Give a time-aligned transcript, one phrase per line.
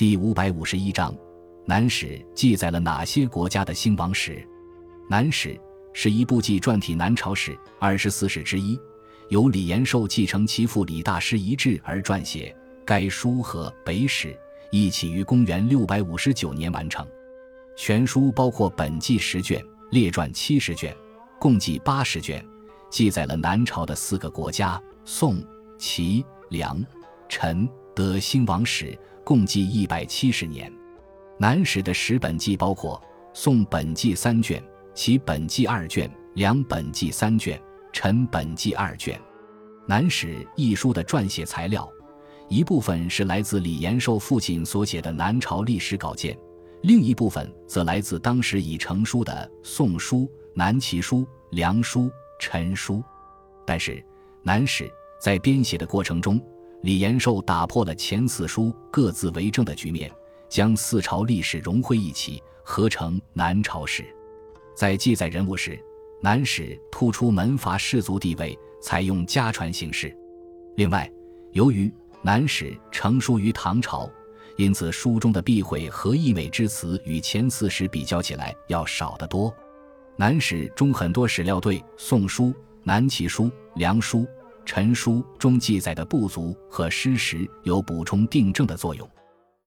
[0.00, 1.12] 第五百五十一章，
[1.66, 4.36] 《南史》记载了哪些国家的兴亡史？
[5.10, 5.50] 《南史》
[5.92, 8.80] 是一部纪传体南朝史二十四史之一，
[9.28, 12.56] 由李延寿继承其父李大师遗志而撰写。
[12.82, 14.28] 该书和《北史》
[14.70, 17.06] 一起于公元六百五十九年完成。
[17.76, 20.96] 全书包括本纪十卷、列传七十卷，
[21.38, 22.42] 共计八十卷，
[22.88, 25.44] 记载了南朝的四个国家宋、
[25.78, 26.82] 齐、梁、
[27.28, 30.72] 陈、德兴亡史，共计一百七十年。
[31.38, 34.62] 南史的十本纪包括宋本纪三卷、
[34.94, 37.60] 齐本纪二卷、梁本纪三卷、
[37.92, 39.20] 陈本纪二卷。
[39.86, 41.90] 南史一书的撰写材料。
[42.48, 46.36] 一部分是来自李延寿父亲所写的南朝历史稿件，
[46.82, 50.18] 另一部分则来自当时已成书的《宋书》
[50.52, 51.18] 《南齐书》
[51.50, 52.00] 《梁书》
[52.40, 52.94] 《陈书》。
[53.64, 53.92] 但是，
[54.42, 54.84] 《南史》
[55.20, 56.40] 在编写的过程中，
[56.82, 60.10] 李延寿打破了前四书各自为政的局面，
[60.48, 64.04] 将四朝历史融汇一起，合成南朝史。
[64.74, 65.72] 在记载人物时，
[66.22, 70.16] 《南史》突出门阀士族地位，采用家传形式。
[70.76, 71.10] 另外，
[71.52, 74.10] 由于南史成书于唐朝，
[74.56, 79.54] 因此书中的避讳和溢美之词与前四史比较起来要少得多。
[80.16, 82.44] 南史中很多史料对《宋书》
[82.84, 83.44] 《南齐书》
[83.74, 84.18] 《梁书》
[84.64, 89.08] 《陈书》中记载的不足和失实有补充订正的作用。